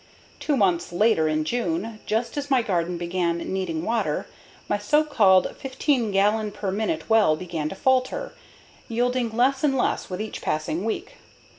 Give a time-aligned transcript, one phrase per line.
[0.39, 4.25] Two months later, in June, just as my garden began needing water,
[4.67, 8.33] my so called 15 gallon per minute well began to falter,
[8.87, 11.17] yielding less and less with each passing week.